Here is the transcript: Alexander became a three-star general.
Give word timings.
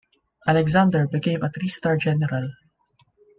Alexander 0.47 1.05
became 1.07 1.43
a 1.43 1.51
three-star 1.51 1.95
general. 1.97 2.49